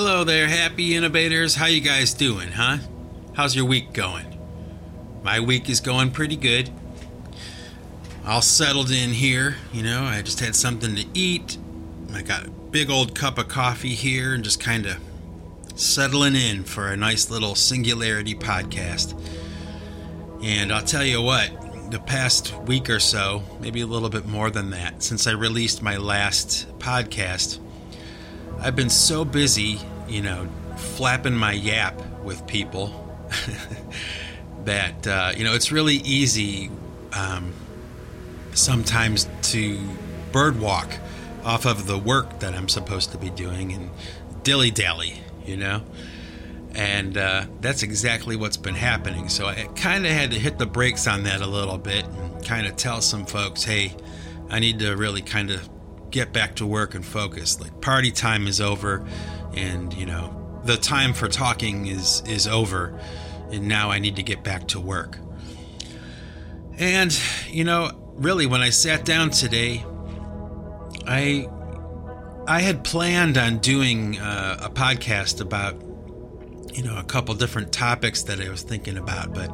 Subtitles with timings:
[0.00, 1.56] Hello there, happy innovators.
[1.56, 2.78] How you guys doing, huh?
[3.34, 4.38] How's your week going?
[5.24, 6.70] My week is going pretty good.
[8.24, 10.04] All settled in here, you know.
[10.04, 11.58] I just had something to eat.
[12.14, 14.98] I got a big old cup of coffee here and just kind of
[15.74, 19.20] settling in for a nice little singularity podcast.
[20.40, 24.48] And I'll tell you what, the past week or so, maybe a little bit more
[24.48, 27.58] than that, since I released my last podcast,
[28.60, 32.92] I've been so busy, you know, flapping my yap with people
[34.64, 36.70] that, uh, you know, it's really easy
[37.12, 37.52] um,
[38.54, 39.78] sometimes to
[40.32, 40.92] bird walk
[41.44, 43.90] off of the work that I'm supposed to be doing and
[44.42, 45.82] dilly dally, you know?
[46.74, 49.28] And uh, that's exactly what's been happening.
[49.28, 52.44] So I kind of had to hit the brakes on that a little bit and
[52.44, 53.94] kind of tell some folks, hey,
[54.50, 55.68] I need to really kind of
[56.10, 57.60] get back to work and focus.
[57.60, 59.06] Like party time is over,
[59.54, 62.98] and you know the time for talking is is over,
[63.50, 65.18] and now I need to get back to work.
[66.78, 69.84] And you know, really, when I sat down today,
[71.06, 71.48] I
[72.46, 75.74] I had planned on doing uh, a podcast about
[76.74, 79.50] you know a couple different topics that I was thinking about, but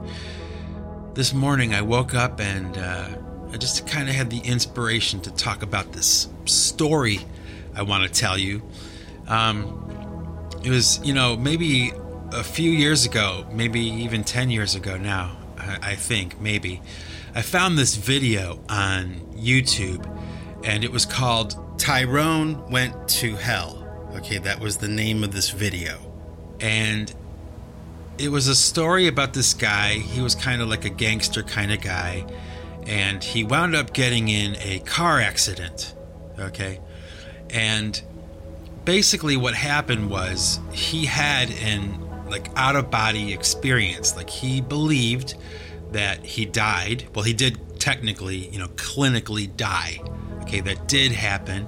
[1.14, 2.76] this morning I woke up and.
[2.76, 3.08] Uh,
[3.54, 7.20] I just kind of had the inspiration to talk about this story
[7.76, 8.64] I want to tell you.
[9.28, 11.92] Um, it was, you know, maybe
[12.32, 16.82] a few years ago, maybe even 10 years ago now, I, I think, maybe.
[17.36, 20.04] I found this video on YouTube
[20.64, 23.88] and it was called Tyrone Went to Hell.
[24.16, 25.96] Okay, that was the name of this video.
[26.58, 27.14] And
[28.18, 29.92] it was a story about this guy.
[29.92, 32.26] He was kind of like a gangster kind of guy
[32.86, 35.94] and he wound up getting in a car accident.
[36.38, 36.80] Okay.
[37.50, 38.00] And
[38.84, 44.16] basically, what happened was he had an like out of body experience.
[44.16, 45.34] Like he believed
[45.92, 47.06] that he died.
[47.14, 50.00] Well, he did technically, you know, clinically die.
[50.42, 51.66] Okay, that did happen.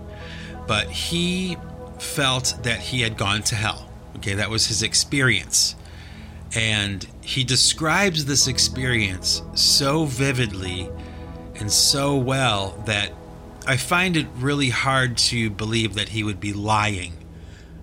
[0.67, 1.57] But he
[1.99, 3.91] felt that he had gone to hell.
[4.17, 5.77] Okay, that was his experience.
[6.55, 10.91] And he describes this experience so vividly
[11.59, 13.13] and so well that
[13.67, 17.15] I find it really hard to believe that he would be lying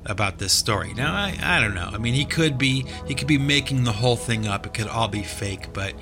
[0.05, 0.93] about this story.
[0.93, 1.89] Now, I, I don't know.
[1.91, 4.65] I mean, he could be he could be making the whole thing up.
[4.65, 5.93] It could all be fake, but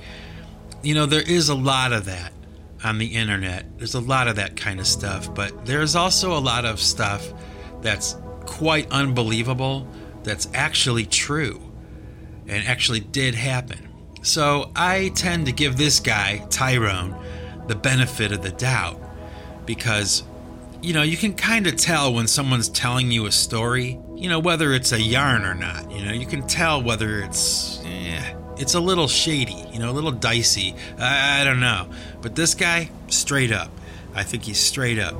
[0.81, 2.33] you know, there is a lot of that
[2.83, 3.65] on the internet.
[3.77, 7.31] There's a lot of that kind of stuff, but there's also a lot of stuff
[7.81, 8.15] that's
[8.45, 9.87] quite unbelievable
[10.23, 11.61] that's actually true
[12.47, 13.87] and actually did happen.
[14.23, 17.15] So, I tend to give this guy, Tyrone,
[17.67, 18.99] the benefit of the doubt.
[19.65, 20.23] Because
[20.81, 24.39] you know you can kind of tell when someone's telling you a story you know
[24.39, 28.73] whether it's a yarn or not you know you can tell whether it's eh, it's
[28.73, 30.75] a little shady you know a little dicey.
[30.97, 31.89] I, I, don't know.
[32.21, 33.71] But this guy straight up.
[34.13, 35.15] I think he's straight up.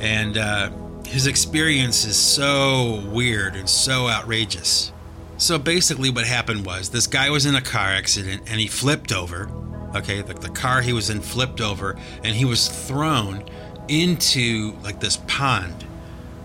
[0.00, 0.70] And uh,
[1.06, 4.92] his experience is so weird and so outrageous.
[5.38, 9.12] So basically what happened was this guy was in a car accident and he flipped
[9.12, 9.46] over
[9.94, 13.44] Okay, the, the car he was in flipped over and he was thrown
[13.88, 15.84] into like this pond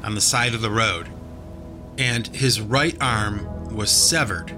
[0.04, 1.10] on the side of the road.
[1.98, 4.54] And his right arm was severed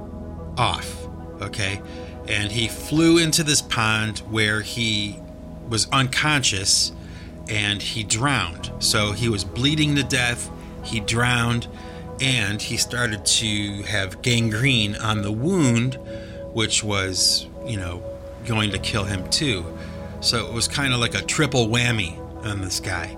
[0.58, 1.08] off.
[1.42, 1.82] Okay,
[2.28, 5.20] and he flew into this pond where he
[5.70, 6.92] was unconscious
[7.48, 8.72] and he drowned.
[8.80, 10.50] So he was bleeding to death,
[10.84, 11.68] he drowned,
[12.22, 15.98] and he started to have gangrene on the wound,
[16.54, 18.04] which was, you know,
[18.46, 19.66] going to kill him too.
[20.22, 23.18] So it was kind of like a triple whammy on this guy.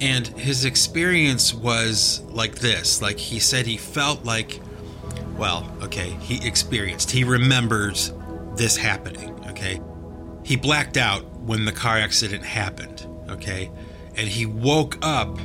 [0.00, 4.60] And his experience was like this like he said he felt like,
[5.36, 8.12] well, okay, he experienced, he remembers
[8.56, 9.80] this happening, okay?
[10.44, 13.70] He blacked out when the car accident happened, okay?
[14.16, 15.38] And he woke up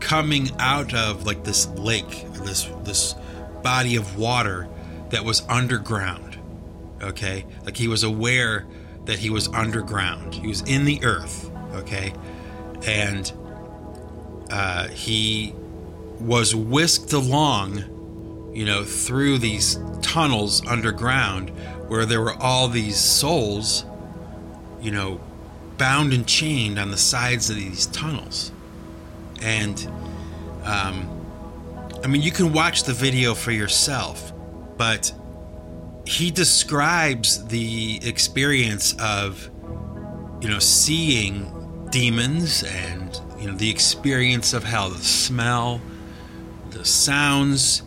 [0.00, 3.14] coming out of like this lake, this this
[3.62, 4.68] body of water
[5.10, 6.29] that was underground
[7.02, 7.46] okay?
[7.64, 8.66] Like he was aware
[9.04, 12.12] that he was underground, he was in the earth, okay?
[12.86, 13.32] And
[14.50, 15.54] uh, he
[16.20, 21.50] was whisked along, you know, through these tunnels underground
[21.88, 23.84] where there were all these souls,
[24.80, 25.20] you know,
[25.78, 28.52] bound and chained on the sides of these tunnels.
[29.40, 29.80] And,
[30.64, 31.08] um,
[32.04, 34.32] I mean, you can watch the video for yourself,
[34.76, 35.12] but
[36.10, 39.50] he describes the experience of
[40.40, 45.80] you know seeing demons and you know the experience of hell the smell
[46.70, 47.82] the sounds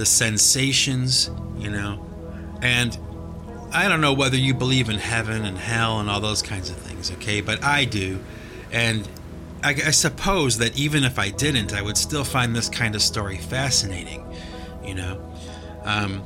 [0.00, 2.04] the sensations, you know.
[2.62, 2.96] And
[3.72, 6.76] I don't know whether you believe in heaven and hell and all those kinds of
[6.76, 7.42] things, okay?
[7.42, 8.18] But I do.
[8.72, 9.06] And
[9.62, 13.02] I, I suppose that even if I didn't, I would still find this kind of
[13.02, 14.24] story fascinating,
[14.82, 15.34] you know.
[15.84, 16.22] Um,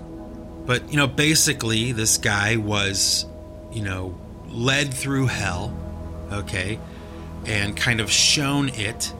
[0.67, 3.27] but, you know, basically, this guy was,
[3.73, 4.19] you know,
[4.49, 5.77] led through hell,
[6.33, 6.79] okay,
[7.47, 9.13] and kind of shown it,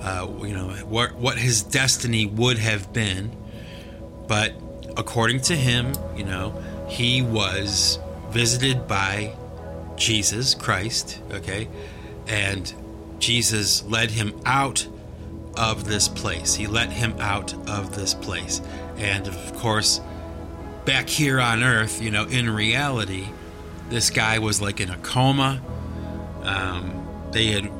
[0.00, 3.34] uh, you know, what, what his destiny would have been.
[4.26, 4.54] But
[4.96, 6.50] according to him, you know,
[6.88, 7.98] he was
[8.30, 9.34] visited by
[9.96, 11.68] Jesus Christ, okay,
[12.26, 12.72] and
[13.18, 14.86] Jesus led him out
[15.56, 16.54] of this place.
[16.54, 18.60] He let him out of this place.
[18.96, 20.00] And of course,
[20.88, 23.28] back here on earth, you know, in reality,
[23.90, 25.60] this guy was like in a coma.
[26.42, 27.70] Um, they had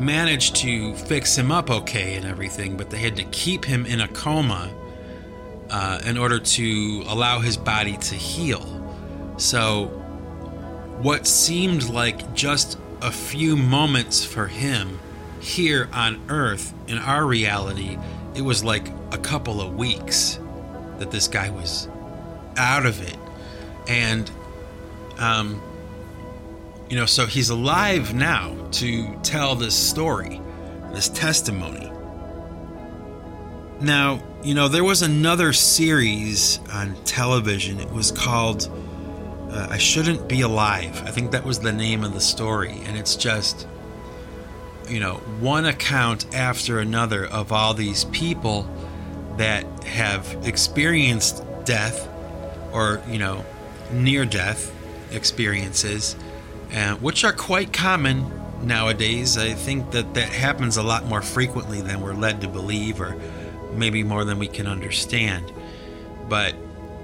[0.00, 4.00] managed to fix him up okay and everything, but they had to keep him in
[4.00, 4.74] a coma
[5.70, 8.66] uh, in order to allow his body to heal.
[9.36, 9.84] So,
[11.00, 14.98] what seemed like just a few moments for him
[15.38, 17.96] here on earth in our reality,
[18.34, 20.40] it was like a couple of weeks
[20.98, 21.86] that this guy was
[22.58, 23.16] out of it.
[23.88, 24.30] And,
[25.18, 25.62] um,
[26.90, 30.40] you know, so he's alive now to tell this story,
[30.92, 31.90] this testimony.
[33.80, 37.80] Now, you know, there was another series on television.
[37.80, 38.68] It was called
[39.50, 41.02] uh, I Shouldn't Be Alive.
[41.06, 42.80] I think that was the name of the story.
[42.84, 43.66] And it's just,
[44.88, 48.68] you know, one account after another of all these people
[49.36, 52.08] that have experienced death
[52.72, 53.44] or, you know,
[53.92, 54.74] near death
[55.12, 56.16] experiences,
[56.74, 58.30] uh, which are quite common
[58.62, 59.38] nowadays.
[59.38, 63.16] I think that that happens a lot more frequently than we're led to believe, or
[63.72, 65.52] maybe more than we can understand.
[66.28, 66.54] But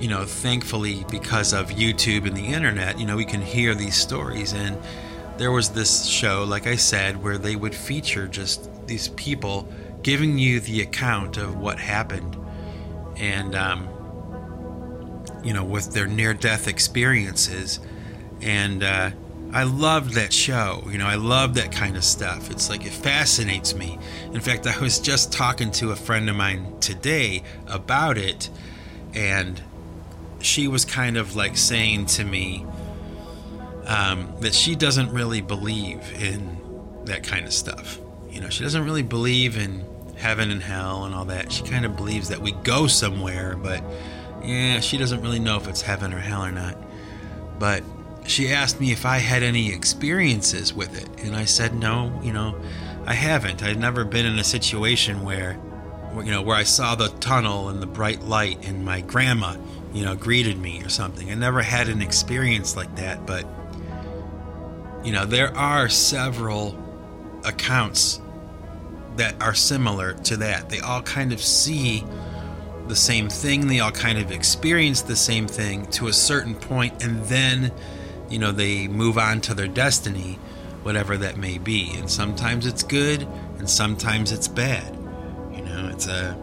[0.00, 3.94] you know, thankfully, because of YouTube and the internet, you know, we can hear these
[3.94, 4.52] stories.
[4.52, 4.76] And
[5.38, 9.68] there was this show, like I said, where they would feature just these people
[10.02, 12.36] giving you the account of what happened.
[13.16, 13.88] And, um,
[15.44, 17.80] you know, with their near death experiences.
[18.40, 19.10] And uh,
[19.52, 20.82] I loved that show.
[20.90, 22.50] You know, I love that kind of stuff.
[22.50, 23.98] It's like it fascinates me.
[24.32, 28.50] In fact, I was just talking to a friend of mine today about it.
[29.14, 29.62] And
[30.40, 32.66] she was kind of like saying to me
[33.86, 36.58] um, that she doesn't really believe in
[37.04, 37.98] that kind of stuff.
[38.30, 39.84] You know, she doesn't really believe in
[40.16, 41.52] heaven and hell and all that.
[41.52, 43.82] She kind of believes that we go somewhere, but
[44.44, 46.76] yeah, she doesn't really know if it's heaven or hell or not.
[47.58, 47.82] But
[48.26, 52.18] she asked me if I had any experiences with it, and I said no.
[52.22, 52.58] You know,
[53.06, 53.62] I haven't.
[53.62, 55.58] I've never been in a situation where,
[56.16, 59.56] you know, where I saw the tunnel and the bright light, and my grandma
[59.94, 61.30] you know, greeted me or something.
[61.30, 63.46] I never had an experience like that, but
[65.04, 66.76] you know, there are several
[67.44, 68.20] accounts
[69.16, 70.68] that are similar to that.
[70.68, 72.04] They all kind of see
[72.88, 77.02] the same thing, they all kind of experience the same thing to a certain point,
[77.02, 77.72] and then,
[78.28, 80.38] you know, they move on to their destiny,
[80.82, 81.94] whatever that may be.
[81.94, 83.22] And sometimes it's good,
[83.58, 84.96] and sometimes it's bad.
[85.54, 86.36] You know, it's a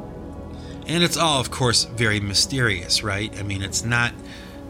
[0.88, 3.38] and it's all, of course, very mysterious, right?
[3.40, 4.14] I mean, it's not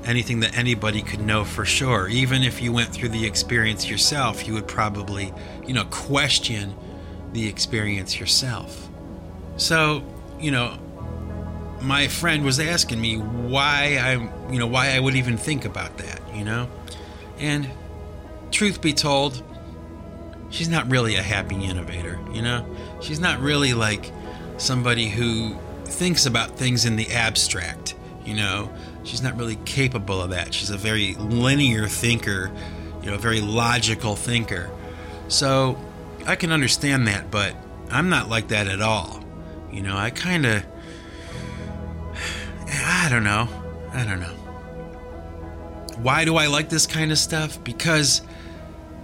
[0.04, 2.08] anything that anybody could know for sure.
[2.08, 5.34] Even if you went through the experience yourself, you would probably,
[5.66, 6.75] you know, question
[7.34, 8.90] the experience yourself.
[9.58, 10.04] So,
[10.40, 10.78] you know,
[11.82, 15.98] my friend was asking me why I, you know, why I would even think about
[15.98, 16.70] that, you know?
[17.40, 17.70] And
[18.52, 19.42] truth be told,
[20.50, 22.66] she's not really a happy innovator, you know?
[23.02, 24.12] She's not really like
[24.58, 27.96] somebody who thinks about things in the abstract.
[28.26, 28.72] You know,
[29.04, 30.54] she's not really capable of that.
[30.54, 32.52] She's a very linear thinker,
[33.02, 34.70] you know, a very logical thinker.
[35.28, 35.80] So
[36.28, 37.56] I can understand that, but
[37.90, 39.24] I'm not like that at all.
[39.72, 40.64] You know, I kind of.
[43.12, 43.48] I don't know.
[43.94, 44.36] I don't know.
[45.98, 47.62] Why do I like this kind of stuff?
[47.63, 48.22] Because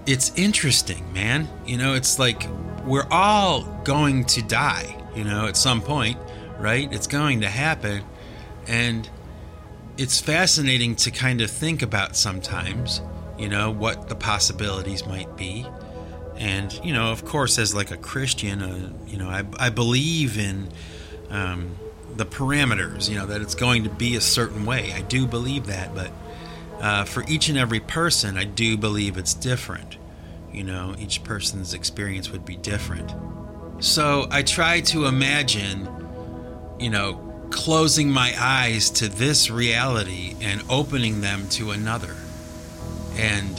[0.06, 1.50] it's interesting, man.
[1.66, 2.48] You know, it's like
[2.86, 6.18] we're all going to die, you know, at some point
[6.60, 6.92] right?
[6.92, 8.04] It's going to happen.
[8.68, 9.10] And
[9.98, 13.02] it's fascinating to kind of think about sometimes,
[13.38, 15.66] you know, what the possibilities might be.
[16.36, 20.38] And, you know, of course, as like a Christian, uh, you know, I, I believe
[20.38, 20.70] in
[21.30, 21.76] um,
[22.18, 24.94] the parameters, you know, that it's going to be a certain way.
[24.94, 25.94] I do believe that.
[25.96, 26.12] But
[26.82, 29.98] uh, for each and every person, I do believe it's different.
[30.52, 33.14] You know, each person's experience would be different.
[33.80, 35.88] So I try to imagine
[36.80, 37.16] you know,
[37.50, 42.16] closing my eyes to this reality and opening them to another.
[43.16, 43.58] And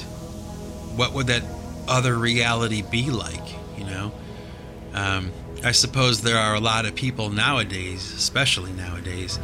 [0.97, 1.43] what would that
[1.87, 3.45] other reality be like,
[3.77, 4.13] you know?
[4.95, 5.33] Um,
[5.65, 9.41] I suppose there are a lot of people nowadays, especially nowadays,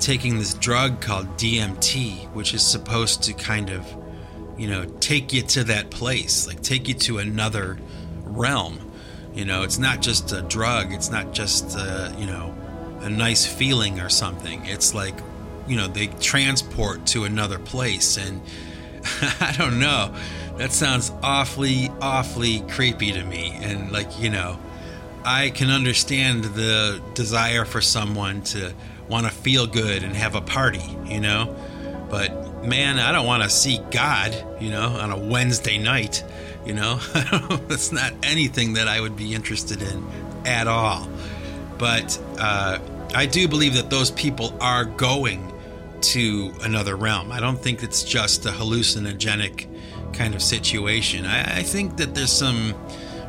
[0.00, 3.86] taking this drug called DMT, which is supposed to kind of,
[4.56, 7.78] you know, take you to that place, like take you to another
[8.24, 8.78] realm.
[9.34, 12.54] You know, it's not just a drug, it's not just, uh, you know,
[13.00, 14.64] a nice feeling or something.
[14.64, 15.14] It's like,
[15.66, 18.16] you know, they transport to another place.
[18.16, 18.40] And
[19.40, 20.14] I don't know,
[20.56, 23.52] that sounds awfully, awfully creepy to me.
[23.60, 24.58] And like, you know,
[25.30, 28.72] I can understand the desire for someone to
[29.10, 31.54] want to feel good and have a party, you know?
[32.08, 36.24] But man, I don't want to see God, you know, on a Wednesday night,
[36.64, 36.96] you know?
[37.68, 40.02] That's not anything that I would be interested in
[40.46, 41.06] at all.
[41.76, 42.78] But uh,
[43.14, 45.52] I do believe that those people are going
[46.00, 47.32] to another realm.
[47.32, 51.26] I don't think it's just a hallucinogenic kind of situation.
[51.26, 52.72] I, I think that there's some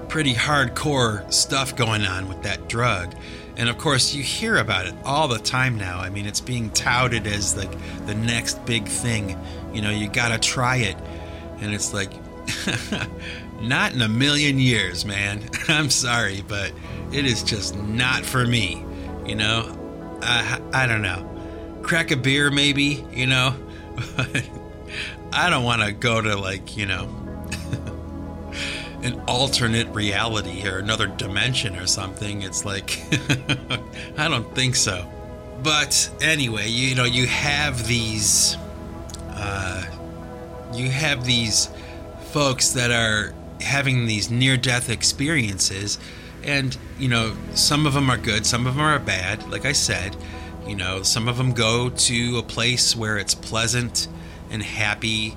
[0.10, 3.16] pretty hardcore stuff going on with that drug.
[3.56, 6.00] And of course, you hear about it all the time now.
[6.00, 7.72] I mean, it's being touted as like
[8.06, 9.38] the next big thing.
[9.74, 10.98] You know, you got to try it.
[11.60, 12.12] And it's like,
[13.62, 15.48] not in a million years, man.
[15.68, 16.72] I'm sorry, but
[17.12, 18.84] it is just not for me.
[19.25, 21.25] You know, I, I don't know.
[21.84, 23.56] Crack a beer, maybe, you know?
[25.32, 27.08] I don't want to go to, like, you know,
[29.03, 32.41] an alternate reality or another dimension or something.
[32.41, 33.01] It's like,
[34.18, 35.10] I don't think so.
[35.63, 38.56] But anyway, you know, you have these,
[39.29, 39.84] uh,
[40.74, 41.70] you have these
[42.32, 45.98] folks that are having these near death experiences.
[46.44, 49.50] And, you know, some of them are good, some of them are bad.
[49.50, 50.15] Like I said,
[50.65, 54.08] you know, some of them go to a place where it's pleasant
[54.50, 55.36] and happy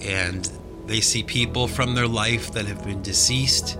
[0.00, 0.50] and
[0.86, 3.78] they see people from their life that have been deceased.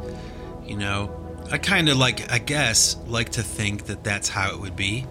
[0.64, 1.14] You know,
[1.50, 5.06] I kind of like, I guess, like to think that that's how it would be.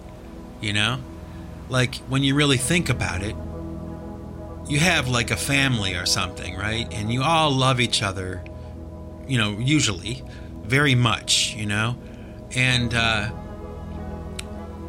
[0.61, 0.99] You know?
[1.69, 3.35] Like, when you really think about it,
[4.67, 6.87] you have like a family or something, right?
[6.93, 8.43] And you all love each other,
[9.27, 10.23] you know, usually
[10.63, 11.97] very much, you know?
[12.55, 13.31] And, uh,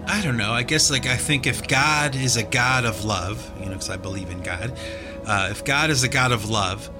[0.06, 0.52] I don't know.
[0.52, 3.90] I guess, like, I think if God is a God of love, you know, because
[3.90, 4.76] I believe in God,
[5.26, 6.90] uh, if God is a God of love,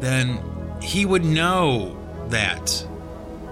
[0.00, 0.40] then
[0.82, 1.96] He would know
[2.28, 2.86] that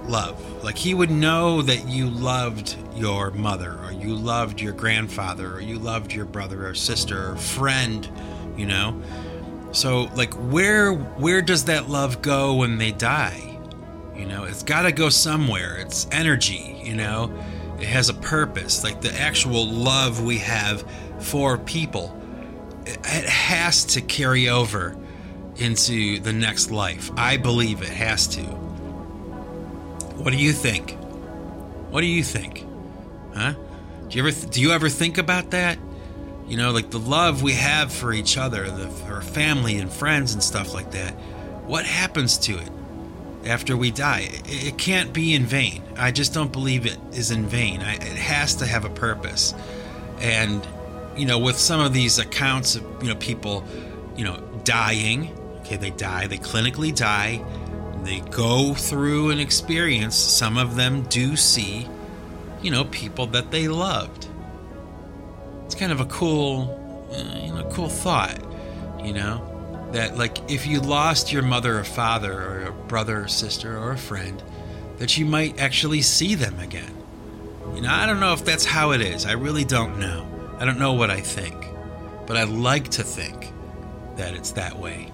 [0.04, 0.64] love.
[0.64, 5.60] Like, He would know that you loved your mother, or you loved your grandfather, or
[5.60, 8.10] you loved your brother or sister or friend,
[8.56, 9.00] you know?
[9.72, 13.58] So, like, where where does that love go when they die?
[14.16, 15.76] You know, it's got to go somewhere.
[15.76, 17.32] It's energy, you know?
[17.78, 18.82] It has a purpose.
[18.82, 20.84] Like the actual love we have
[21.20, 22.17] for people,
[22.88, 24.96] it has to carry over
[25.56, 27.10] into the next life.
[27.16, 28.42] I believe it has to.
[30.16, 30.92] What do you think?
[31.90, 32.66] What do you think?
[33.34, 33.54] Huh?
[34.08, 35.78] Do you ever do you ever think about that?
[36.46, 38.88] You know, like the love we have for each other, the,
[39.20, 41.12] family and friends and stuff like that.
[41.66, 42.70] What happens to it?
[43.44, 44.28] after we die.
[44.30, 45.82] It, it, can't be in vain.
[45.96, 47.80] I just don't believe it is in vain.
[47.80, 49.54] I, it has to have a purpose.
[50.18, 50.66] And,
[51.18, 53.64] you know, with some of these accounts of, you know, people,
[54.16, 57.44] you know, dying, okay, they die, they clinically die,
[58.04, 60.14] they go through an experience.
[60.16, 61.88] Some of them do see,
[62.62, 64.28] you know, people that they loved.
[65.66, 68.38] It's kind of a cool, uh, you know, cool thought,
[69.04, 69.44] you know
[69.92, 73.92] that like if you lost your mother or father or a brother or sister or
[73.92, 74.42] a friend
[74.98, 76.94] that you might actually see them again
[77.74, 80.26] you know i don't know if that's how it is i really don't know
[80.58, 81.68] i don't know what i think
[82.26, 83.52] but i like to think
[84.16, 85.10] that it's that way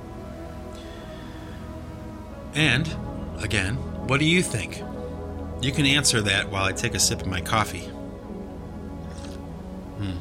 [2.54, 2.94] and
[3.40, 3.74] again
[4.06, 4.82] what do you think
[5.60, 7.88] you can answer that while i take a sip of my coffee
[9.98, 10.12] hmm.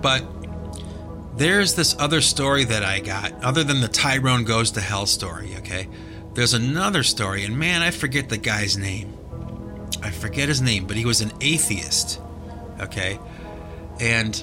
[0.00, 0.24] but
[1.36, 5.56] there's this other story that I got, other than the Tyrone Goes to Hell story,
[5.58, 5.88] okay?
[6.34, 9.13] There's another story, and man, I forget the guy's name.
[10.04, 12.20] I forget his name, but he was an atheist,
[12.80, 13.18] okay?
[14.00, 14.42] And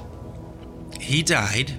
[1.00, 1.74] he died.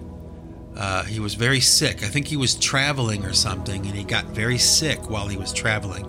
[0.77, 2.03] Uh, he was very sick.
[2.03, 5.53] I think he was traveling or something, and he got very sick while he was
[5.53, 6.05] traveling,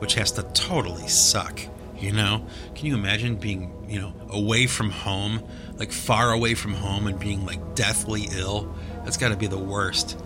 [0.00, 1.60] which has to totally suck,
[1.96, 2.44] you know?
[2.74, 5.42] Can you imagine being, you know, away from home?
[5.80, 8.72] like far away from home and being like deathly ill.
[9.02, 10.22] That's got to be the worst.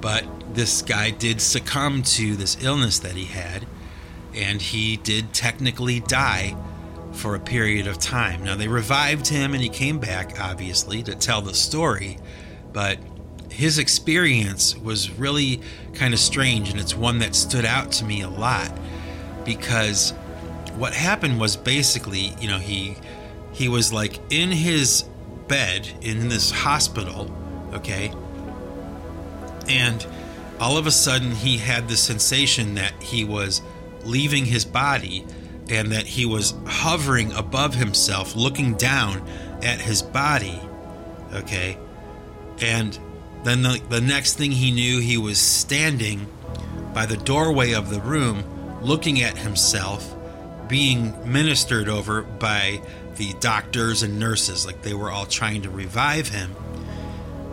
[0.00, 3.64] But this guy did succumb to this illness that he had,
[4.36, 6.56] and he did technically die
[7.12, 8.44] for a period of time.
[8.44, 12.18] Now, they revived him and he came back, obviously, to tell the story,
[12.72, 12.98] but
[13.50, 15.62] his experience was really
[15.94, 18.70] kind of strange, and it's one that stood out to me a lot
[19.44, 20.12] because
[20.76, 22.96] what happened was basically, you know, he
[23.52, 25.04] he was like in his
[25.48, 27.34] bed in this hospital,
[27.72, 28.12] okay?
[29.68, 30.06] And
[30.60, 33.62] all of a sudden he had the sensation that he was
[34.06, 35.26] leaving his body
[35.68, 39.26] and that he was hovering above himself looking down
[39.62, 40.60] at his body,
[41.32, 41.76] okay?
[42.60, 42.98] And
[43.42, 46.26] then the, the next thing he knew, he was standing
[46.94, 48.44] by the doorway of the room
[48.80, 50.14] looking at himself
[50.68, 52.80] being ministered over by
[53.16, 56.54] the doctors and nurses, like they were all trying to revive him.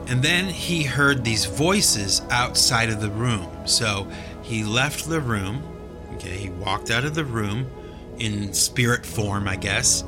[0.07, 3.49] And then he heard these voices outside of the room.
[3.65, 4.07] So
[4.41, 5.63] he left the room.
[6.15, 7.69] Okay, he walked out of the room
[8.19, 10.03] in spirit form, I guess.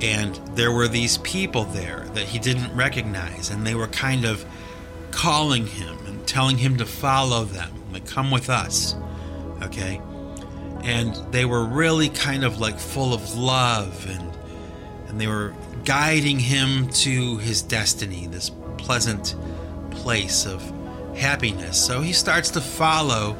[0.00, 3.50] And there were these people there that he didn't recognize.
[3.50, 4.44] And they were kind of
[5.10, 8.96] calling him and telling him to follow them, like, come with us.
[9.62, 10.00] Okay?
[10.82, 14.32] And they were really kind of like full of love and
[15.12, 19.36] and they were guiding him to his destiny, this pleasant
[19.90, 20.62] place of
[21.14, 21.78] happiness.
[21.78, 23.36] So he starts to follow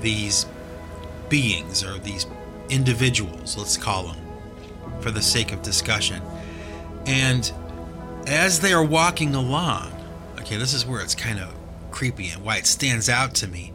[0.00, 0.46] these
[1.32, 2.26] beings or these
[2.68, 4.22] individuals, let's call them,
[5.00, 6.20] for the sake of discussion.
[7.06, 7.50] And
[8.26, 9.92] as they are walking along,
[10.40, 11.50] okay, this is where it's kind of
[11.90, 13.72] creepy and why it stands out to me.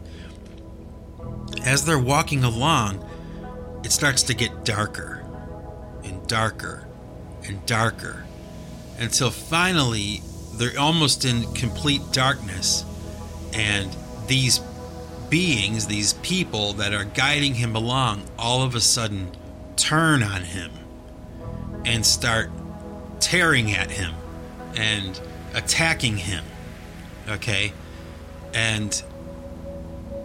[1.64, 3.04] As they're walking along,
[3.82, 5.24] it starts to get darker
[6.04, 6.86] and darker
[7.44, 8.24] and darker
[9.00, 10.22] until finally
[10.54, 12.84] they're almost in complete darkness
[13.52, 13.96] and
[14.28, 14.60] these
[15.30, 19.30] beings these people that are guiding him along all of a sudden
[19.76, 20.70] turn on him
[21.84, 22.50] and start
[23.20, 24.14] tearing at him
[24.76, 25.20] and
[25.54, 26.44] attacking him
[27.28, 27.72] okay
[28.54, 29.02] and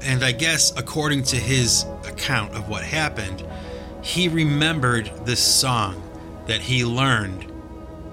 [0.02, 3.44] and i guess according to his account of what happened
[4.04, 6.02] he remembered this song
[6.48, 7.44] that he learned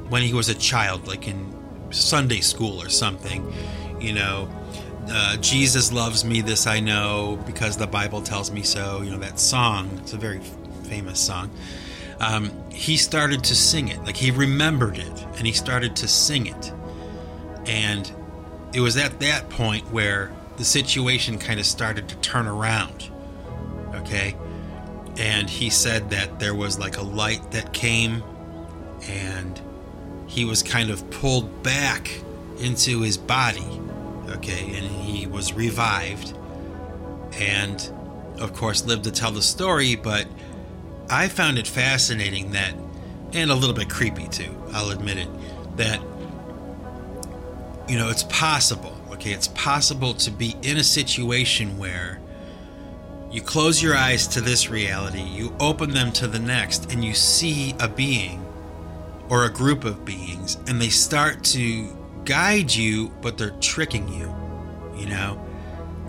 [0.08, 1.54] when he was a child, like in
[1.90, 3.52] Sunday school or something.
[4.00, 4.48] You know,
[5.08, 9.02] uh, Jesus loves me, this I know, because the Bible tells me so.
[9.02, 10.40] You know, that song, it's a very
[10.84, 11.50] famous song.
[12.20, 16.46] Um, he started to sing it, like he remembered it, and he started to sing
[16.46, 16.72] it.
[17.66, 18.10] And
[18.74, 23.10] it was at that point where the situation kind of started to turn around.
[23.94, 24.36] Okay?
[25.20, 28.22] and he said that there was like a light that came
[29.06, 29.60] and
[30.26, 32.10] he was kind of pulled back
[32.58, 33.66] into his body
[34.30, 36.36] okay and he was revived
[37.34, 37.92] and
[38.38, 40.26] of course lived to tell the story but
[41.08, 42.74] i found it fascinating that
[43.32, 45.28] and a little bit creepy too i'll admit it
[45.76, 46.00] that
[47.88, 52.20] you know it's possible okay it's possible to be in a situation where
[53.30, 57.14] you close your eyes to this reality, you open them to the next, and you
[57.14, 58.44] see a being
[59.28, 61.96] or a group of beings, and they start to
[62.30, 64.32] guide you, but they're tricking you.
[64.96, 65.44] You know,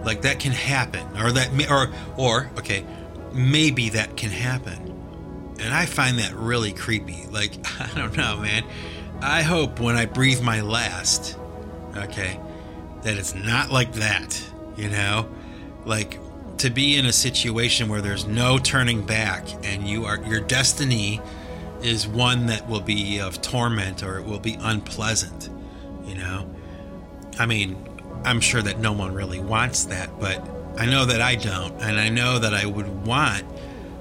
[0.06, 2.86] like that can happen, or that, may, or or okay,
[3.34, 7.26] maybe that can happen, and I find that really creepy.
[7.32, 8.64] Like I don't know, man.
[9.20, 11.38] I hope when I breathe my last,
[11.96, 12.40] okay,
[13.02, 14.40] that it's not like that.
[14.78, 15.28] You know,
[15.86, 16.20] like
[16.60, 21.20] to be in a situation where there's no turning back and you are your destiny
[21.82, 25.50] is one that will be of torment or it will be unpleasant
[26.06, 26.50] you know
[27.40, 27.78] i mean
[28.24, 32.00] i'm sure that no one really wants that but i know that i don't and
[32.00, 33.46] i know that i would want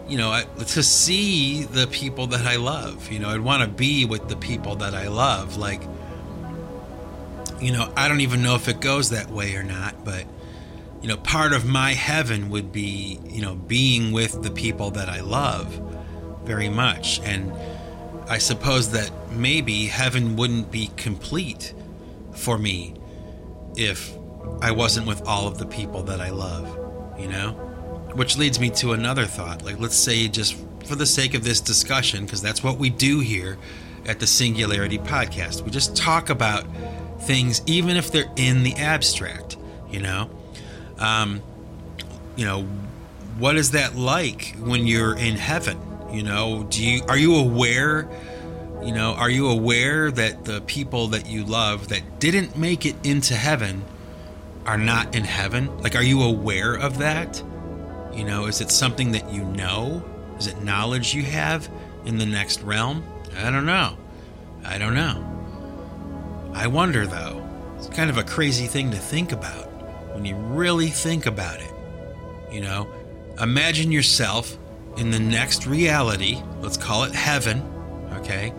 [0.08, 4.04] you know to see the people that i love you know i'd want to be
[4.04, 5.82] with the people that i love like
[7.60, 10.24] you know i don't even know if it goes that way or not but
[11.00, 15.08] you know, part of my heaven would be, you know, being with the people that
[15.08, 15.66] I love
[16.44, 17.20] very much.
[17.20, 17.52] And
[18.28, 21.72] I suppose that maybe heaven wouldn't be complete
[22.40, 22.94] for me
[23.76, 24.12] if
[24.60, 26.66] I wasn't with all of the people that I love,
[27.18, 27.52] you know?
[28.14, 29.64] Which leads me to another thought.
[29.64, 33.20] Like, let's say, just for the sake of this discussion, because that's what we do
[33.20, 33.58] here
[34.06, 36.64] at the Singularity Podcast, we just talk about
[37.20, 39.56] things, even if they're in the abstract,
[39.88, 40.30] you know?
[41.00, 41.42] um,
[42.36, 42.62] you know,
[43.38, 45.78] what is that like when you're in heaven?
[46.12, 48.08] You know, do you are you aware?
[48.82, 52.96] You know, are you aware that the people that you love that didn't make it
[53.04, 53.84] into heaven
[54.64, 55.76] are not in heaven?
[55.82, 57.42] Like, are you aware of that?
[58.14, 60.04] You know, is it something that you know?
[60.38, 61.68] Is it knowledge you have
[62.04, 63.04] in the next realm?
[63.36, 63.96] I don't know.
[64.64, 65.26] I don't know.
[66.54, 67.46] I wonder though.
[67.76, 69.66] It's kind of a crazy thing to think about
[70.14, 71.72] when you really think about it.
[72.50, 72.88] You know,
[73.38, 74.56] imagine yourself
[74.96, 77.62] in the next reality, let's call it heaven,
[78.14, 78.52] okay?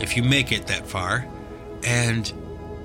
[0.00, 1.26] If you make it that far.
[1.84, 2.32] And,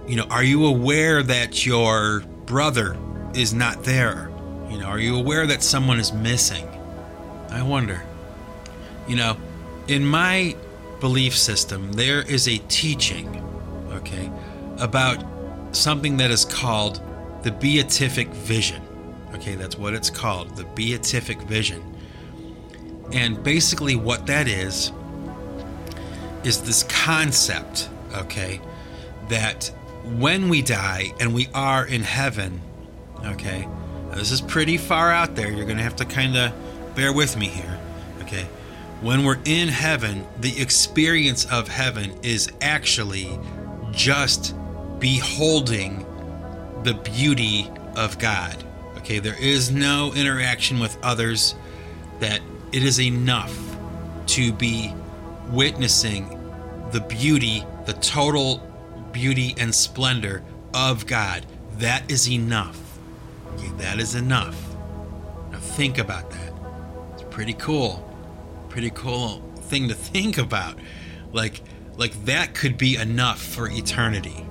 [0.08, 2.98] you know, are you aware that your brother
[3.34, 4.32] is not there?
[4.69, 6.67] You know, are you aware that someone is missing?
[7.50, 8.04] I wonder.
[9.08, 9.38] You know,
[9.88, 10.56] in my
[11.00, 13.43] belief system, there is a teaching,
[13.91, 14.32] okay,
[14.78, 15.24] about
[15.72, 17.02] something that is called
[17.43, 18.82] the beatific vision.
[19.34, 21.84] Okay, that's what it's called, the beatific vision.
[23.12, 24.91] And basically, what that is,
[26.43, 28.62] is this concept, okay,
[29.30, 29.71] that
[30.04, 32.62] when we die and we are in heaven,
[33.25, 33.67] okay,
[34.13, 35.52] this is pretty far out there.
[35.52, 36.54] You're going to have to kind of
[36.95, 37.80] bear with me here,
[38.21, 38.47] okay?
[39.02, 43.39] When we're in heaven, the experience of heaven is actually
[43.91, 44.56] just
[44.99, 46.06] beholding
[46.84, 48.62] the beauty of God.
[48.97, 51.56] Okay, there is no interaction with others,
[52.19, 53.58] that it is enough
[54.28, 54.93] to be
[55.52, 56.36] witnessing
[56.92, 58.58] the beauty, the total
[59.12, 61.46] beauty and splendor of God.
[61.78, 62.80] That is enough.
[63.56, 64.58] Okay, that is enough.
[65.52, 66.54] Now think about that.
[67.14, 68.06] It's pretty cool.
[68.70, 70.78] Pretty cool thing to think about.
[71.32, 71.62] Like
[71.98, 74.46] like that could be enough for eternity.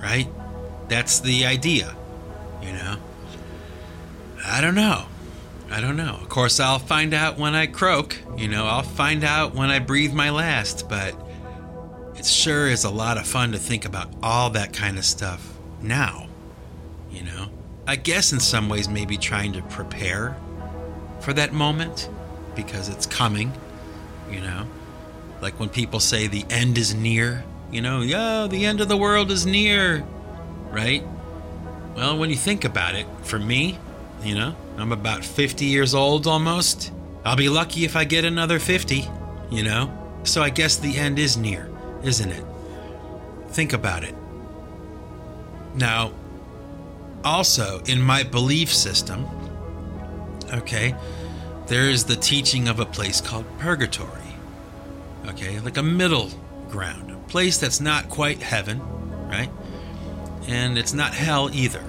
[0.00, 0.28] Right?
[0.88, 1.94] That's the idea,
[2.62, 2.96] you know?
[4.44, 5.06] I don't know.
[5.70, 6.18] I don't know.
[6.20, 8.16] Of course, I'll find out when I croak.
[8.36, 11.14] You know, I'll find out when I breathe my last, but
[12.16, 15.56] it sure is a lot of fun to think about all that kind of stuff
[15.82, 16.28] now.
[17.10, 17.48] You know?
[17.86, 20.36] I guess in some ways, maybe trying to prepare
[21.20, 22.08] for that moment
[22.54, 23.52] because it's coming,
[24.30, 24.66] you know?
[25.40, 28.96] Like when people say the end is near, you know, yeah, the end of the
[28.96, 30.04] world is near
[30.70, 31.04] right?
[31.96, 33.78] Well, when you think about it, for me,
[34.22, 36.92] you know, I'm about 50 years old almost.
[37.24, 39.04] I'll be lucky if I get another 50,
[39.50, 39.92] you know?
[40.24, 41.70] So I guess the end is near,
[42.02, 42.44] isn't it?
[43.48, 44.14] Think about it.
[45.74, 46.12] Now,
[47.24, 49.26] also in my belief system,
[50.52, 50.94] okay,
[51.66, 54.22] there is the teaching of a place called purgatory.
[55.26, 56.30] Okay, like a middle
[56.68, 58.80] ground, a place that's not quite heaven,
[59.28, 59.50] right?
[60.48, 61.84] and it's not hell either,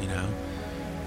[0.00, 0.28] you know.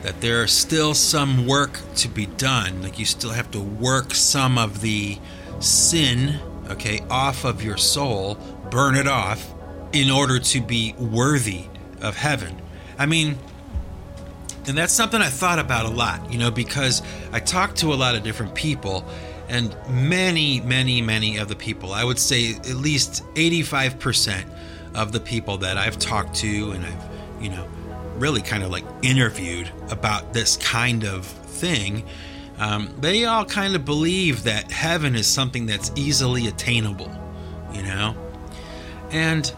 [0.05, 2.83] That there's still some work to be done.
[2.83, 5.17] Like you still have to work some of the
[5.59, 6.39] sin,
[6.69, 8.35] okay, off of your soul,
[8.69, 9.51] burn it off
[9.93, 11.63] in order to be worthy
[12.01, 12.61] of heaven.
[12.99, 13.39] I mean,
[14.67, 17.95] and that's something I thought about a lot, you know, because I talked to a
[17.95, 19.05] lot of different people,
[19.49, 24.45] and many, many, many of the people, I would say at least 85%,
[24.95, 27.67] of the people that I've talked to and I've, you know,
[28.17, 32.06] really kind of like interviewed about this kind of thing,
[32.58, 37.12] um, they all kind of believe that heaven is something that's easily attainable,
[37.73, 38.15] you know?
[39.12, 39.51] And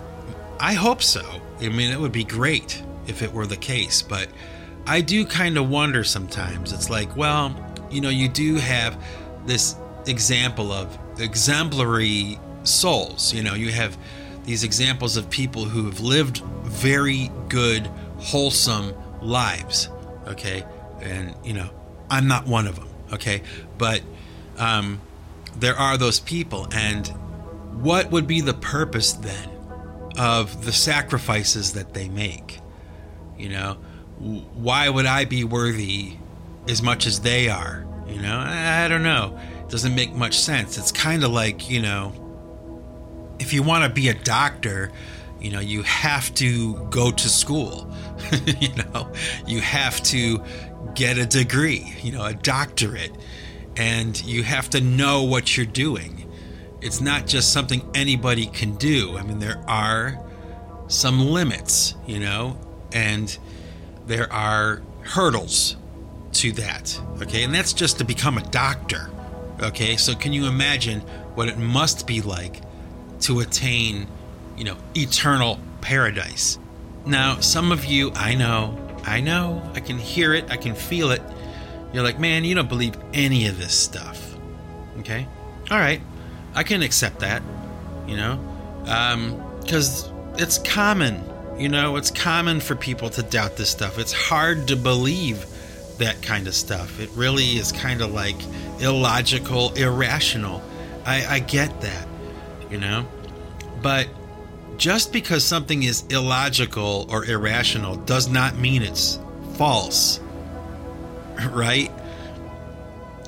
[0.59, 1.23] I hope so.
[1.61, 4.27] I mean, it would be great if it were the case, but
[4.85, 6.71] I do kind of wonder sometimes.
[6.71, 7.55] It's like, well,
[7.89, 9.01] you know, you do have
[9.45, 9.75] this
[10.07, 13.33] example of exemplary souls.
[13.33, 13.97] You know, you have
[14.45, 19.89] these examples of people who have lived very good, wholesome lives.
[20.27, 20.65] Okay.
[21.01, 21.69] And, you know,
[22.09, 22.89] I'm not one of them.
[23.13, 23.43] Okay.
[23.77, 24.01] But
[24.57, 25.01] um,
[25.55, 26.67] there are those people.
[26.73, 27.07] And
[27.81, 29.49] what would be the purpose then
[30.17, 32.59] of the sacrifices that they make?
[33.37, 33.73] You know,
[34.19, 36.17] why would I be worthy
[36.67, 37.85] as much as they are?
[38.07, 39.39] You know, I don't know.
[39.59, 40.77] It doesn't make much sense.
[40.77, 42.13] It's kind of like, you know,
[43.37, 44.91] if you want to be a doctor,
[45.39, 47.91] you know, you have to go to school.
[48.59, 49.11] you know,
[49.45, 50.43] you have to
[50.95, 53.11] get a degree, you know, a doctorate,
[53.75, 56.31] and you have to know what you're doing.
[56.81, 59.17] It's not just something anybody can do.
[59.17, 60.19] I mean, there are
[60.87, 62.59] some limits, you know,
[62.93, 63.37] and
[64.05, 65.75] there are hurdles
[66.33, 66.99] to that.
[67.21, 69.09] Okay, and that's just to become a doctor.
[69.61, 71.01] Okay, so can you imagine
[71.35, 72.61] what it must be like
[73.21, 74.07] to attain,
[74.55, 76.59] you know, eternal paradise.
[77.07, 81.11] Now, some of you, I know, I know, I can hear it, I can feel
[81.11, 81.21] it.
[81.93, 84.35] You're like, man, you don't believe any of this stuff.
[84.99, 85.25] Okay?
[85.71, 86.01] All right.
[86.53, 87.41] I can accept that,
[88.07, 88.37] you know,
[89.61, 91.23] because um, it's common.
[91.57, 93.97] You know, it's common for people to doubt this stuff.
[93.97, 95.45] It's hard to believe
[95.97, 96.99] that kind of stuff.
[96.99, 98.35] It really is kind of like
[98.79, 100.61] illogical, irrational.
[101.05, 102.07] I, I get that,
[102.69, 103.07] you know?
[103.81, 104.07] But
[104.77, 109.19] just because something is illogical or irrational does not mean it's
[109.55, 110.19] false,
[111.51, 111.91] right?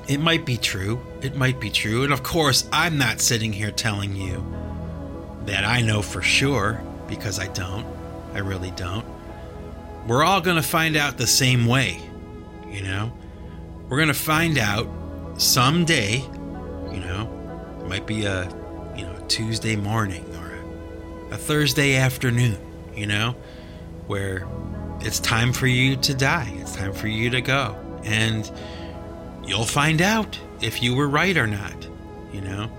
[0.08, 1.00] It might be true.
[1.20, 2.04] It might be true.
[2.04, 4.44] And of course, I'm not sitting here telling you
[5.46, 7.86] that I know for sure because I don't.
[8.32, 9.04] I really don't.
[10.06, 12.00] We're all going to find out the same way,
[12.68, 13.12] you know?
[13.88, 14.88] We're going to find out
[15.36, 18.44] someday, you know, it might be a,
[18.96, 20.29] you know, Tuesday morning or
[21.30, 22.58] a, Thursday afternoon,
[22.94, 23.34] you know,
[24.06, 24.46] where
[25.00, 26.52] it's time for you to die.
[26.56, 27.76] It's time for you to go.
[28.04, 28.50] And
[29.44, 31.86] you'll find out if you were right or not,
[32.32, 32.70] you know?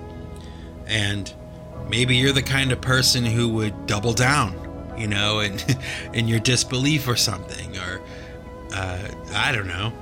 [0.87, 1.33] And
[1.89, 5.63] maybe you're the kind of person who would double down, you know, and
[6.13, 8.01] in your disbelief or something, or
[8.73, 9.93] uh, I don't know.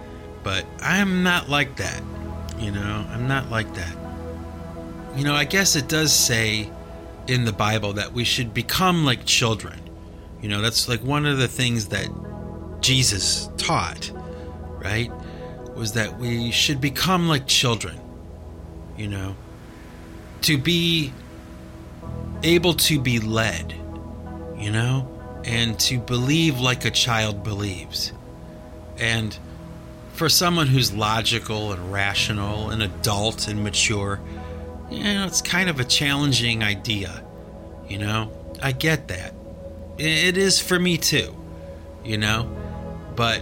[0.43, 2.01] But I'm not like that,
[2.57, 3.05] you know.
[3.11, 3.95] I'm not like that.
[5.15, 6.71] You know, I guess it does say
[7.29, 9.79] in the Bible that we should become like children.
[10.41, 12.09] You know, that's like one of the things that
[12.81, 14.11] Jesus taught,
[14.83, 15.11] right?
[15.75, 17.99] Was that we should become like children,
[18.97, 19.35] you know,
[20.41, 21.13] to be
[22.41, 23.75] able to be led,
[24.57, 25.07] you know,
[25.45, 28.11] and to believe like a child believes.
[28.97, 29.37] And
[30.13, 34.19] for someone who's logical and rational and adult and mature,
[34.89, 37.23] you know, it's kind of a challenging idea,
[37.87, 38.31] you know.
[38.61, 39.33] I get that.
[39.97, 41.35] It is for me too,
[42.03, 42.43] you know.
[43.15, 43.39] But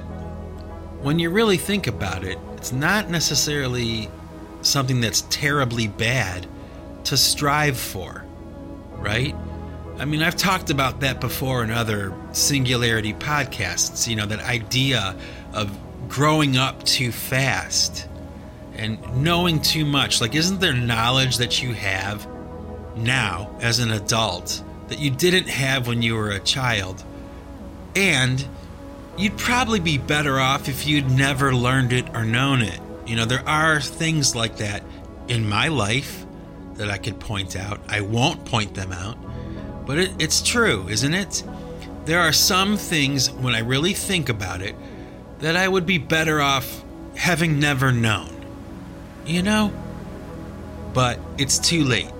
[1.02, 4.10] when you really think about it, it's not necessarily
[4.62, 6.48] something that's terribly bad
[7.06, 8.28] to strive for
[8.98, 9.36] right?
[9.98, 15.16] I mean, I've talked about that before in other singularity podcasts, you know, that idea
[15.54, 15.76] of
[16.08, 18.08] growing up too fast
[18.78, 20.22] and knowing too much.
[20.22, 22.28] Like, isn't there knowledge that you have
[22.96, 27.04] now as an adult that you didn't have when you were a child?
[27.96, 28.46] And
[29.18, 32.80] you'd probably be better off if you'd never learned it or known it.
[33.06, 34.84] You know, there are things like that
[35.28, 36.26] in my life
[36.76, 37.80] that I could point out.
[37.90, 39.18] I won't point them out,
[39.86, 41.44] but it, it's true, isn't it?
[42.06, 44.76] There are some things, when I really think about it,
[45.40, 46.84] that I would be better off
[47.16, 48.37] having never known.
[49.28, 49.74] You know?
[50.94, 52.12] But it's too late.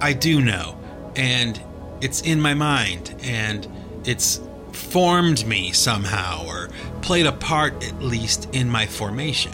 [0.00, 0.78] I do know.
[1.16, 1.60] And
[2.00, 3.14] it's in my mind.
[3.22, 3.68] And
[4.04, 4.40] it's
[4.72, 6.70] formed me somehow or
[7.02, 9.52] played a part, at least, in my formation.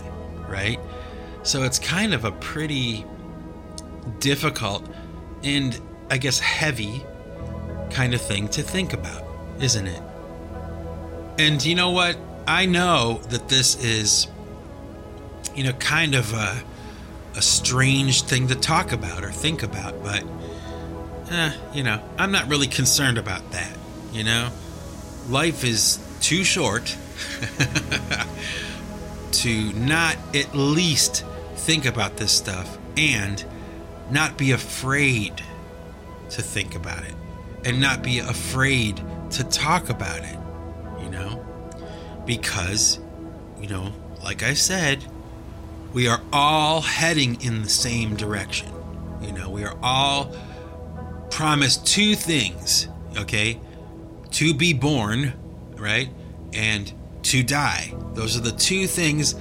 [0.48, 0.78] Right?
[1.42, 3.04] So it's kind of a pretty
[4.20, 4.86] difficult
[5.42, 5.78] and
[6.10, 7.04] I guess heavy
[7.90, 9.24] kind of thing to think about,
[9.60, 10.02] isn't it?
[11.38, 12.16] And you know what?
[12.46, 14.26] I know that this is,
[15.54, 16.62] you know, kind of a,
[17.38, 20.24] a strange thing to talk about or think about, but,
[21.30, 23.70] eh, you know, I'm not really concerned about that,
[24.12, 24.50] you know?
[25.28, 26.96] Life is too short
[29.30, 31.24] to not at least
[31.54, 33.44] think about this stuff and
[34.10, 35.40] not be afraid
[36.30, 37.14] to think about it
[37.64, 40.38] and not be afraid to talk about it,
[41.04, 41.46] you know?
[42.26, 42.98] Because,
[43.60, 43.92] you know,
[44.24, 45.04] like I said,
[45.92, 48.68] we are all heading in the same direction.
[49.20, 50.34] You know, we are all
[51.30, 53.60] promised two things, okay?
[54.32, 55.32] To be born,
[55.76, 56.10] right?
[56.52, 56.92] And
[57.24, 57.94] to die.
[58.14, 59.34] Those are the two things,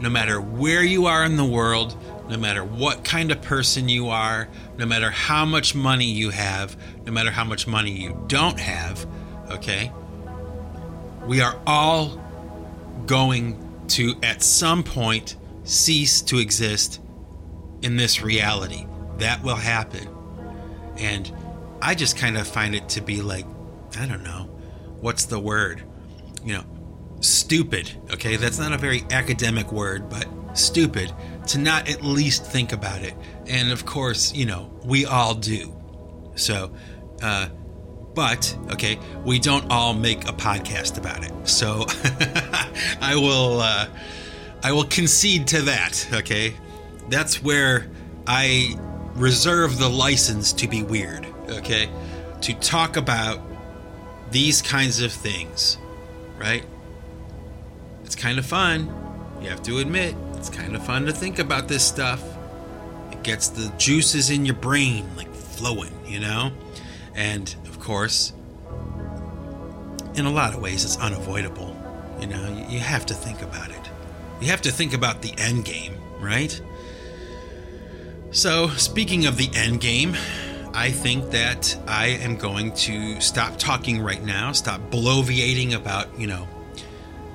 [0.00, 1.96] no matter where you are in the world,
[2.28, 6.76] no matter what kind of person you are, no matter how much money you have,
[7.04, 9.06] no matter how much money you don't have,
[9.50, 9.92] okay?
[11.26, 12.20] We are all
[13.06, 17.00] going to, at some point, cease to exist
[17.82, 18.86] in this reality.
[19.18, 20.08] That will happen.
[20.96, 21.30] And
[21.80, 23.46] I just kind of find it to be like,
[23.98, 24.48] I don't know,
[25.00, 25.82] what's the word?
[26.44, 26.64] You know,
[27.20, 28.36] stupid, okay?
[28.36, 31.12] That's not a very academic word, but stupid
[31.48, 33.14] to not at least think about it.
[33.46, 35.76] And of course, you know, we all do.
[36.34, 36.72] So,
[37.22, 37.48] uh,
[38.14, 41.32] but okay, we don't all make a podcast about it.
[41.48, 41.86] So
[43.00, 43.86] I will uh,
[44.62, 46.06] I will concede to that.
[46.12, 46.54] Okay,
[47.08, 47.88] that's where
[48.26, 48.76] I
[49.14, 51.26] reserve the license to be weird.
[51.48, 51.88] Okay,
[52.42, 53.40] to talk about
[54.30, 55.78] these kinds of things,
[56.38, 56.64] right?
[58.04, 58.92] It's kind of fun.
[59.40, 60.14] You have to admit.
[60.36, 62.22] It's kind of fun to think about this stuff.
[63.10, 66.52] It gets the juices in your brain like flowing, you know?
[67.14, 68.32] And of course,
[70.14, 71.76] in a lot of ways, it's unavoidable.
[72.20, 73.81] You know, you, have to think about it.
[74.42, 76.60] You have to think about the end game, right?
[78.32, 80.16] So, speaking of the end game,
[80.74, 86.26] I think that I am going to stop talking right now, stop bloviating about, you
[86.26, 86.48] know,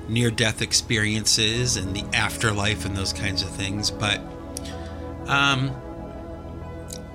[0.06, 3.90] near death experiences and the afterlife and those kinds of things.
[3.90, 4.20] But
[5.28, 5.74] um,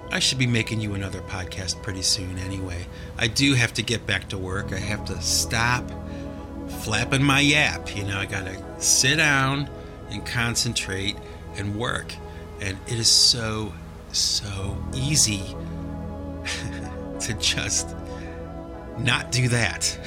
[0.09, 2.87] I should be making you another podcast pretty soon anyway.
[3.19, 4.73] I do have to get back to work.
[4.73, 5.83] I have to stop
[6.81, 7.95] flapping my yap.
[7.95, 9.69] You know, I got to sit down
[10.13, 11.17] and concentrate
[11.55, 12.13] and work.
[12.61, 13.73] And it is so,
[14.11, 15.43] so easy
[17.19, 17.95] to just
[18.97, 19.97] not do that.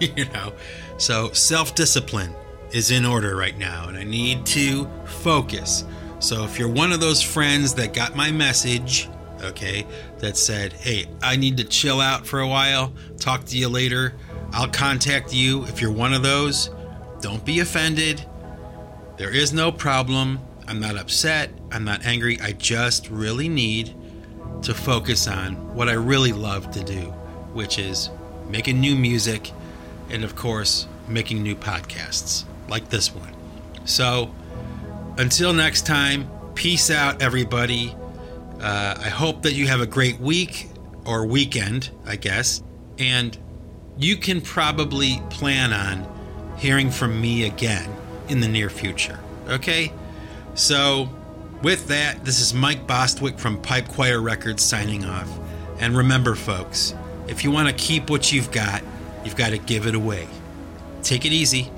[0.16, 0.52] you know?
[0.98, 2.34] So self discipline
[2.72, 5.84] is in order right now, and I need to focus.
[6.18, 9.08] So if you're one of those friends that got my message,
[9.42, 9.86] okay,
[10.18, 14.14] that said, hey, I need to chill out for a while, talk to you later,
[14.52, 15.64] I'll contact you.
[15.64, 16.70] If you're one of those,
[17.20, 18.24] don't be offended.
[19.22, 20.40] There is no problem.
[20.66, 21.50] I'm not upset.
[21.70, 22.40] I'm not angry.
[22.40, 23.94] I just really need
[24.62, 27.02] to focus on what I really love to do,
[27.54, 28.10] which is
[28.50, 29.52] making new music
[30.10, 33.32] and, of course, making new podcasts like this one.
[33.84, 34.34] So,
[35.16, 37.94] until next time, peace out, everybody.
[38.60, 40.68] Uh, I hope that you have a great week
[41.04, 42.60] or weekend, I guess.
[42.98, 43.38] And
[43.96, 47.88] you can probably plan on hearing from me again
[48.32, 49.20] in the near future.
[49.46, 49.92] Okay?
[50.54, 51.08] So,
[51.62, 55.30] with that, this is Mike Bostwick from Pipe Choir Records signing off.
[55.78, 56.94] And remember, folks,
[57.28, 58.82] if you want to keep what you've got,
[59.24, 60.26] you've got to give it away.
[61.02, 61.70] Take it easy.